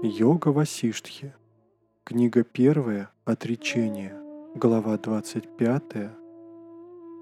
Йога 0.00 0.52
Васиштхи. 0.52 1.34
Книга 2.04 2.44
первая 2.44 3.10
«Отречение». 3.24 4.14
Глава 4.54 4.96
25. 4.96 5.82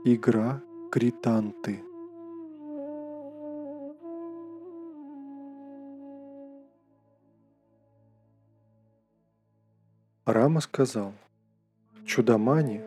Игра 0.05 0.61
Кританты. 0.93 1.83
Рама 10.27 10.61
сказал, 10.61 11.15
«Чудомани, 12.05 12.83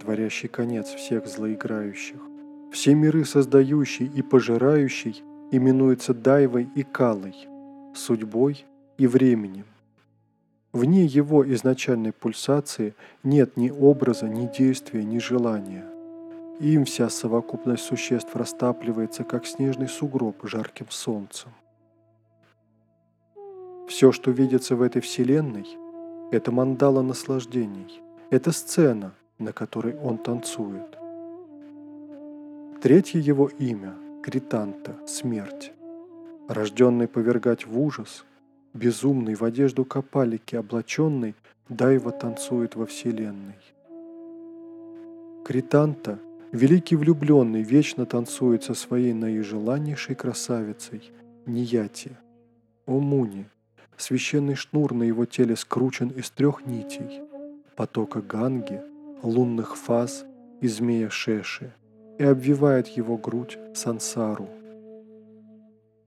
творящий 0.00 0.48
конец 0.48 0.88
всех 0.88 1.28
злоиграющих, 1.28 2.20
все 2.72 2.96
миры 2.96 3.24
создающий 3.24 4.06
и 4.06 4.22
пожирающий, 4.22 5.22
именуется 5.52 6.14
Дайвой 6.14 6.68
и 6.74 6.82
Калой, 6.82 7.36
судьбой 7.94 8.66
и 8.98 9.06
временем. 9.06 9.66
Вне 10.72 11.04
его 11.04 11.48
изначальной 11.54 12.12
пульсации 12.12 12.94
нет 13.22 13.56
ни 13.56 13.70
образа, 13.70 14.26
ни 14.26 14.46
действия, 14.46 15.04
ни 15.04 15.18
желания. 15.18 15.84
Им 16.60 16.84
вся 16.84 17.08
совокупность 17.10 17.84
существ 17.84 18.34
растапливается, 18.34 19.24
как 19.24 19.46
снежный 19.46 19.88
сугроб 19.88 20.36
жарким 20.44 20.86
солнцем. 20.90 21.52
Все, 23.86 24.12
что 24.12 24.30
видится 24.30 24.74
в 24.74 24.82
этой 24.82 25.00
вселенной, 25.00 25.66
это 26.32 26.50
мандала 26.50 27.02
наслаждений, 27.02 28.02
это 28.30 28.50
сцена, 28.50 29.14
на 29.38 29.52
которой 29.52 29.96
он 29.96 30.18
танцует. 30.18 30.98
Третье 32.82 33.20
его 33.20 33.48
имя– 33.48 33.94
Кританта, 34.22 34.96
смерть. 35.06 35.72
Рожденный 36.48 37.06
повергать 37.08 37.66
в 37.66 37.78
ужас– 37.78 38.24
Безумный, 38.74 39.36
в 39.36 39.44
одежду 39.44 39.84
капалики 39.84 40.56
облаченный, 40.56 41.36
Дайва 41.68 42.10
танцует 42.10 42.74
во 42.74 42.86
вселенной. 42.86 43.54
Кританта, 45.44 46.18
великий 46.50 46.96
влюбленный, 46.96 47.62
вечно 47.62 48.04
танцует 48.04 48.64
со 48.64 48.74
своей 48.74 49.12
наижеланнейшей 49.12 50.16
красавицей, 50.16 51.12
Нияти. 51.46 52.16
О 52.86 52.98
Муни, 52.98 53.46
священный 53.96 54.56
шнур 54.56 54.92
на 54.92 55.04
его 55.04 55.24
теле 55.24 55.54
скручен 55.54 56.08
из 56.08 56.30
трех 56.30 56.66
нитей, 56.66 57.22
потока 57.76 58.20
Ганги, 58.22 58.82
лунных 59.22 59.76
фаз 59.76 60.24
и 60.60 60.66
змея 60.66 61.10
Шеши, 61.10 61.72
и 62.18 62.24
обвивает 62.24 62.88
его 62.88 63.16
грудь 63.18 63.56
сансару. 63.72 64.48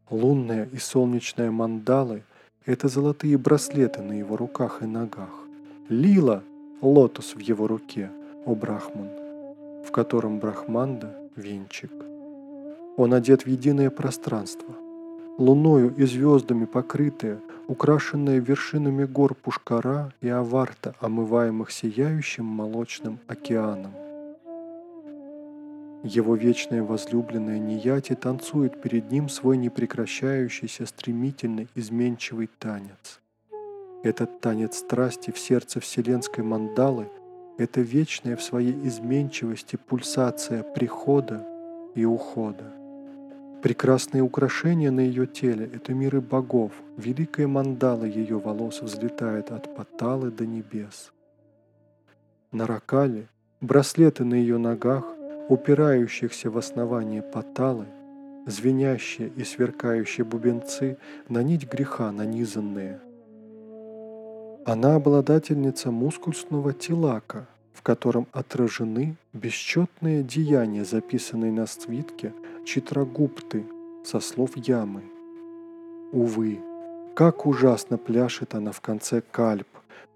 Лунная 0.09 0.67
и 0.73 0.77
солнечная 0.77 1.49
мандалы– 1.49 2.23
это 2.67 2.89
золотые 2.89 3.37
браслеты 3.37 4.01
на 4.01 4.11
его 4.11 4.35
руках 4.35 4.83
и 4.83 4.85
ногах. 4.85 5.47
Лила– 5.89 6.43
лотос 6.81 7.33
в 7.33 7.39
его 7.39 7.65
руке, 7.65 8.11
о 8.45 8.55
Брахман, 8.55 9.09
в 9.85 9.91
котором 9.91 10.39
Брахманда– 10.39 11.15
венчик. 11.37 11.91
Он 12.97 13.13
одет 13.13 13.43
в 13.43 13.47
единое 13.47 13.89
пространство, 13.89 14.75
луною 15.37 15.95
и 15.95 16.05
звездами 16.05 16.65
покрытое, 16.65 17.39
украшенное 17.67 18.39
вершинами 18.39 19.05
гор 19.05 19.33
Пушкара 19.33 20.11
и 20.19 20.27
Аварта, 20.27 20.93
омываемых 20.99 21.71
сияющим 21.71 22.45
молочным 22.45 23.19
океаном. 23.27 23.93
Его 26.07 26.35
вечная 26.35 26.83
возлюбленная 26.83 27.59
Нияти 27.59 28.15
танцует 28.15 28.81
перед 28.81 29.11
ним 29.11 29.27
свой 29.27 29.57
непрекращающийся 29.57 30.85
стремительный 30.85 31.67
изменчивый 31.75 32.49
танец. 32.59 33.19
Этот 34.03 34.39
танец 34.39 34.77
страсти 34.77 35.31
в 35.31 35.37
сердце 35.37 35.81
вселенской 35.81 36.45
мандалы– 36.45 37.09
это 37.57 37.81
вечная 37.81 38.37
в 38.37 38.41
своей 38.41 38.87
изменчивости 38.87 39.75
пульсация 39.75 40.63
прихода 40.63 41.45
и 41.93 42.05
ухода. 42.05 42.71
Прекрасные 43.61 44.23
украшения 44.23 44.91
на 44.91 45.01
ее 45.01 45.27
теле– 45.27 45.69
это 45.75 45.93
миры 45.93 46.21
богов, 46.21 46.71
великая 46.95 47.47
мандала 47.47 48.05
ее 48.05 48.39
волос 48.39 48.81
взлетает 48.81 49.51
от 49.51 49.75
Паталы 49.75 50.31
до 50.31 50.45
небес. 50.45 51.11
На 52.53 52.65
Ракале 52.65 53.27
браслеты 53.59 54.23
на 54.23 54.35
ее 54.35 54.57
ногах 54.57 55.16
упирающихся 55.49 56.49
в 56.49 56.57
основание 56.57 57.21
поталы, 57.21 57.85
звенящие 58.45 59.29
и 59.35 59.43
сверкающие 59.43 60.25
бубенцы 60.25 60.97
на 61.29 61.43
нить 61.43 61.67
греха 61.69 62.11
нанизанные. 62.11 62.99
Она 64.65 64.95
обладательница 64.95 65.91
мускульсного 65.91 66.73
тилака, 66.73 67.47
в 67.73 67.81
котором 67.81 68.27
отражены 68.33 69.15
бесчетные 69.31 70.23
деяния, 70.23 70.83
записанные 70.83 71.51
на 71.51 71.67
свитке 71.67 72.33
Читрагупты 72.65 73.65
со 74.03 74.19
слов 74.19 74.57
Ямы. 74.57 75.03
Увы, 76.11 76.59
как 77.17 77.47
ужасно 77.47 77.97
пляшет 77.97 78.53
она 78.53 78.71
в 78.71 78.79
конце 78.79 79.21
кальп, 79.21 79.67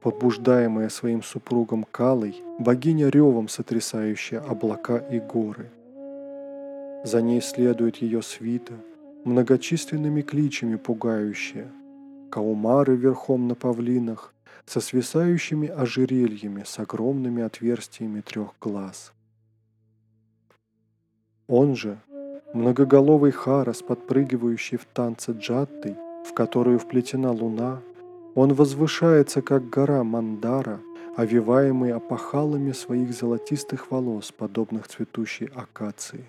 Побуждаемая 0.02 0.90
своим 0.90 1.24
супругом 1.24 1.84
Калой, 1.84 2.44
богиня 2.60 3.10
ревом 3.10 3.48
сотрясающая 3.48 4.40
облака 4.40 4.98
и 4.98 5.20
горы. 5.20 5.72
За 7.04 7.24
ней 7.24 7.42
следует 7.42 7.98
ее 7.98 8.22
свита, 8.22 8.74
многочисленными 9.26 10.22
кличами 10.22 10.76
пугающая, 10.76 11.72
каумары 12.30 12.96
верхом 12.96 13.48
на 13.48 13.56
павлинах, 13.56 14.32
со 14.68 14.80
свисающими 14.80 15.70
ожерельями 15.70 16.62
с 16.68 16.78
огромными 16.78 17.42
отверстиями 17.42 18.22
трех 18.22 18.54
глаз. 18.62 19.12
Он 21.48 21.76
же, 21.76 21.98
многоголовый 22.54 23.32
Харас, 23.32 23.82
подпрыгивающий 23.82 24.78
в 24.78 24.86
танце 24.86 25.32
джаттой, 25.32 25.96
в 26.26 26.34
которую 26.34 26.80
вплетена 26.80 27.32
луна, 27.32 27.82
он 28.36 28.54
возвышается, 28.54 29.42
как 29.42 29.70
гора 29.70 30.04
Мандара, 30.04 30.80
овиваемый 31.16 31.92
опахалами 31.94 32.72
своих 32.72 33.14
золотистых 33.14 33.92
волос, 33.92 34.32
подобных 34.32 34.88
цветущей 34.88 35.48
акации. 35.48 36.26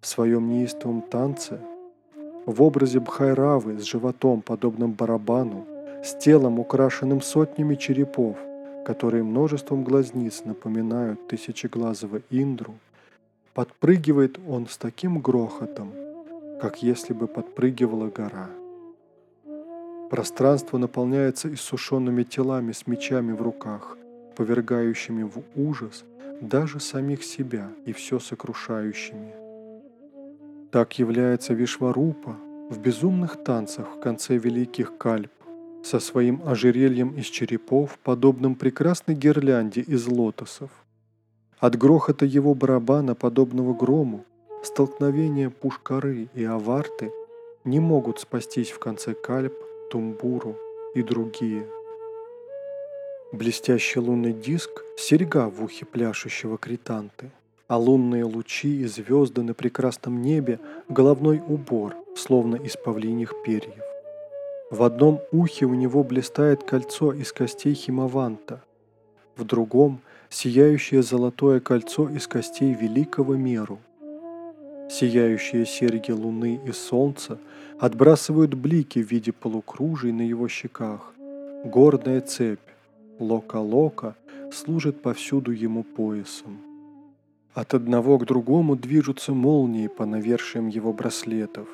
В 0.00 0.06
своем 0.06 0.48
неистовом 0.48 1.02
танце, 1.02 1.60
в 2.46 2.62
образе 2.62 3.00
Бхайравы 3.00 3.78
с 3.78 3.82
животом, 3.82 4.40
подобным 4.40 4.92
барабану, 4.92 5.66
с 6.02 6.14
телом, 6.14 6.58
украшенным 6.58 7.20
сотнями 7.20 7.74
черепов, 7.74 8.38
которые 8.86 9.22
множеством 9.22 9.84
глазниц 9.84 10.44
напоминают 10.46 11.28
тысячеглазого 11.28 12.22
Индру, 12.30 12.74
подпрыгивает 13.52 14.38
он 14.48 14.66
с 14.66 14.78
таким 14.78 15.20
грохотом, 15.20 15.92
как 16.60 16.82
если 16.82 17.12
бы 17.12 17.26
подпрыгивала 17.26 18.08
гора. 18.08 18.50
Пространство 20.10 20.78
наполняется 20.78 21.52
иссушенными 21.52 22.24
телами 22.24 22.72
с 22.72 22.86
мечами 22.86 23.32
в 23.32 23.40
руках, 23.40 23.96
повергающими 24.36 25.22
в 25.22 25.42
ужас 25.56 26.04
даже 26.40 26.80
самих 26.80 27.22
себя 27.22 27.68
и 27.86 27.92
все 27.92 28.18
сокрушающими. 28.18 29.34
Так 30.70 30.98
является 30.98 31.54
Вишварупа 31.54 32.36
в 32.70 32.78
безумных 32.78 33.42
танцах 33.42 33.96
в 33.96 34.00
конце 34.00 34.36
великих 34.36 34.96
кальп, 34.98 35.30
со 35.82 35.98
своим 35.98 36.42
ожерельем 36.44 37.16
из 37.16 37.26
черепов, 37.26 37.98
подобным 38.02 38.54
прекрасной 38.54 39.14
гирлянде 39.14 39.80
из 39.80 40.06
лотосов. 40.06 40.70
От 41.58 41.76
грохота 41.76 42.26
его 42.26 42.54
барабана, 42.54 43.14
подобного 43.14 43.74
грому, 43.74 44.24
столкновения 44.62 45.50
пушкары 45.50 46.28
и 46.34 46.44
аварты 46.44 47.12
не 47.64 47.80
могут 47.80 48.20
спастись 48.20 48.70
в 48.70 48.78
конце 48.78 49.14
кальп 49.14 49.54
Тумбуру 49.90 50.56
и 50.94 51.02
другие. 51.02 51.66
Блестящий 53.32 54.00
лунный 54.00 54.32
диск– 54.32 54.84
серьга 54.96 55.48
в 55.48 55.62
ухе 55.62 55.86
пляшущего 55.86 56.58
кританты, 56.58 57.30
а 57.68 57.78
лунные 57.78 58.24
лучи 58.24 58.80
и 58.82 58.86
звезды 58.86 59.42
на 59.42 59.54
прекрасном 59.54 60.20
небе– 60.20 60.58
головной 60.88 61.40
убор, 61.46 61.94
словно 62.16 62.56
из 62.56 62.76
павлиньих 62.76 63.34
перьев. 63.44 63.84
В 64.70 64.82
одном 64.82 65.20
ухе 65.32 65.66
у 65.66 65.74
него 65.74 66.04
блистает 66.04 66.64
кольцо 66.64 67.12
из 67.12 67.32
костей 67.32 67.74
химаванта, 67.74 68.62
в 69.36 69.44
другом– 69.44 70.00
сияющее 70.28 71.02
золотое 71.02 71.60
кольцо 71.60 72.08
из 72.08 72.26
костей 72.26 72.72
великого 72.74 73.34
меру– 73.34 73.78
Сияющие 74.90 75.66
серьги 75.66 76.10
луны 76.10 76.60
и 76.66 76.72
солнца 76.72 77.38
отбрасывают 77.78 78.54
блики 78.54 79.00
в 79.00 79.08
виде 79.08 79.30
полукружий 79.30 80.10
на 80.10 80.22
его 80.22 80.48
щеках. 80.48 81.14
Горная 81.64 82.20
цепь, 82.20 82.58
лока-лока, 83.20 84.16
служит 84.52 85.00
повсюду 85.00 85.52
ему 85.52 85.84
поясом. 85.84 86.58
От 87.54 87.74
одного 87.74 88.18
к 88.18 88.26
другому 88.26 88.74
движутся 88.74 89.32
молнии 89.32 89.86
по 89.86 90.06
навершиям 90.06 90.66
его 90.66 90.92
браслетов. 90.92 91.68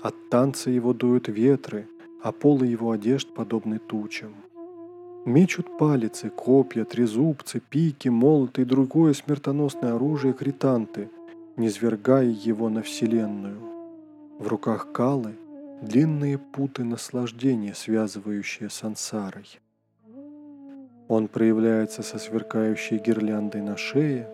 От 0.00 0.14
танца 0.30 0.70
его 0.70 0.92
дуют 0.92 1.26
ветры, 1.26 1.88
а 2.22 2.30
полы 2.30 2.66
его 2.66 2.92
одежд 2.92 3.28
подобны 3.34 3.80
тучам. 3.80 4.34
Мечут 5.24 5.66
палицы, 5.78 6.30
копья, 6.30 6.84
трезубцы, 6.84 7.60
пики, 7.70 8.08
молоты 8.08 8.62
и 8.62 8.64
другое 8.64 9.14
смертоносное 9.14 9.94
оружие 9.94 10.32
кританты, 10.32 11.08
низвергая 11.56 12.26
его 12.26 12.68
на 12.68 12.82
вселенную. 12.82 13.60
В 14.38 14.48
руках 14.48 14.92
Калы 14.92 15.34
длинные 15.82 16.38
путы 16.38 16.84
наслаждения, 16.84 17.74
связывающие 17.74 18.70
сансарой. 18.70 19.60
Он 21.08 21.28
проявляется 21.28 22.02
со 22.02 22.18
сверкающей 22.18 22.98
гирляндой 22.98 23.60
на 23.60 23.76
шее, 23.76 24.28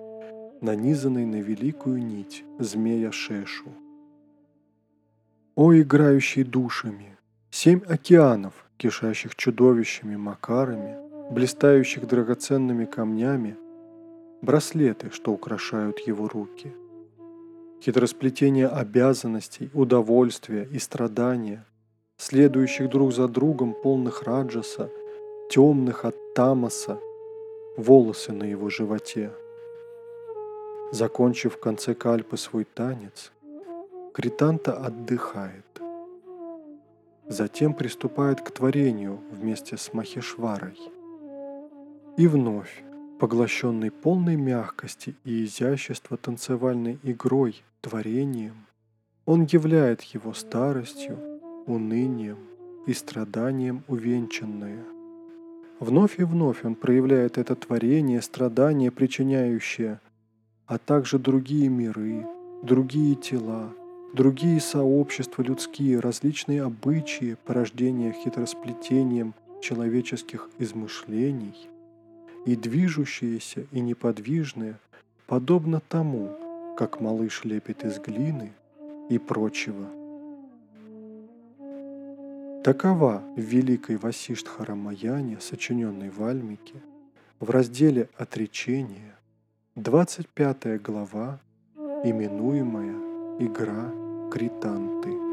нанизанной 0.61 1.27
на 1.27 1.41
великую 1.41 2.05
нить 2.05 2.45
змея 2.59 3.11
Шешу. 3.11 3.73
О, 5.57 5.75
играющий 5.75 6.45
душами! 6.45 7.17
Семь 7.51 7.81
океанов, 7.89 8.53
кишащих 8.77 9.35
чудовищами, 9.35 10.15
макарами, 10.17 10.97
блистающих 11.33 12.07
драгоценными 12.07 12.85
камнями, 12.85 13.57
браслеты, 14.43 15.11
что 15.11 15.33
украшают 15.33 15.99
его 16.01 16.29
руки. 16.29 16.73
Хитросплетение 17.81 18.67
обязанностей, 18.67 19.71
удовольствия 19.73 20.69
и 20.71 20.79
страдания, 20.79 21.65
следующих 22.17 22.91
друг 22.91 23.13
за 23.13 23.29
другом 23.29 23.73
полных 23.73 24.25
раджаса, 24.25 24.91
темных 25.49 26.05
от 26.05 26.17
тамаса, 26.35 26.99
волосы 27.77 28.33
на 28.33 28.45
его 28.45 28.69
животе. 28.69 29.31
Закончив 30.91 31.55
в 31.55 31.61
конце 31.61 31.95
кальпы 31.95 32.37
свой 32.37 32.65
танец, 32.65 33.31
Кританта 34.13 34.73
отдыхает. 34.73 35.65
Затем 37.29 37.75
приступает 37.75 38.41
к 38.41 38.51
творению 38.51 39.21
вместе 39.31 39.77
с 39.77 39.93
Махешварой. 39.93 40.77
И 42.17 42.27
вновь, 42.27 42.83
поглощенный 43.19 43.91
полной 43.91 44.37
мягкости 44.37 45.17
и 45.25 45.45
изящества 45.45 46.17
танцевальной 46.17 46.99
игрой, 47.03 47.63
творением, 47.81 48.67
он 49.27 49.45
являет 49.45 50.03
его 50.03 50.33
старостью, 50.33 51.19
унынием 51.67 52.39
и 52.87 52.95
страданием 52.95 53.83
увенчанное. 53.89 54.85
Вновь 55.81 56.19
и 56.19 56.25
вновь 56.25 56.65
он 56.65 56.75
проявляет 56.75 57.39
это 57.39 57.55
творение, 57.55 58.23
страдание, 58.23 58.91
причиняющее, 58.91 60.01
а 60.67 60.79
также 60.79 61.19
другие 61.19 61.69
миры, 61.69 62.27
другие 62.63 63.15
тела, 63.15 63.73
другие 64.13 64.61
сообщества 64.61 65.43
людские, 65.43 66.01
различные 66.01 66.63
обычаи, 66.63 67.37
порождения 67.45 68.13
хитросплетением 68.13 69.35
человеческих 69.61 70.49
измышлений, 70.59 71.69
и 72.49 72.57
движущиеся 72.57 73.67
и 73.73 73.81
неподвижные, 73.81 74.79
подобно 75.27 75.83
тому, 75.87 76.31
как 76.79 76.99
малыш 76.99 77.45
лепит 77.45 77.85
из 77.85 77.99
глины 77.99 78.55
и 79.11 79.19
прочего. 79.19 79.87
Такова 82.65 83.23
в 83.37 83.41
великой 83.41 83.99
Васиштхара 83.99 84.75
Маяне, 84.75 85.37
сочиненной 85.41 86.09
в 86.09 86.25
Альмике, 86.25 86.81
в 87.39 87.51
разделе 87.51 88.09
«Отречение», 88.17 89.15
25 89.75 90.81
глава, 90.81 91.41
именуемая 91.77 92.97
игра 93.41 93.93
кританты. 94.33 95.28